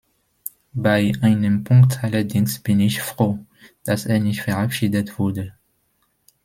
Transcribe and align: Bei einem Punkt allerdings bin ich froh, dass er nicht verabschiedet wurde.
Bei 0.73 1.11
einem 1.21 1.63
Punkt 1.63 2.03
allerdings 2.03 2.57
bin 2.57 2.79
ich 2.79 3.03
froh, 3.03 3.37
dass 3.83 4.07
er 4.07 4.19
nicht 4.19 4.41
verabschiedet 4.41 5.19
wurde. 5.19 5.53